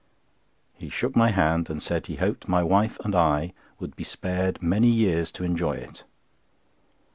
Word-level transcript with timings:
He 0.79 0.89
shook 0.89 1.15
my 1.15 1.29
hand, 1.29 1.69
and 1.69 1.79
said 1.79 2.07
he 2.07 2.15
hoped 2.15 2.47
my 2.47 2.63
wife 2.63 2.97
and 3.05 3.13
I 3.13 3.53
would 3.79 3.95
be 3.95 4.03
spared 4.03 4.59
many 4.59 4.87
years 4.89 5.31
to 5.33 5.43
enjoy 5.43 5.73
it. 5.73 6.05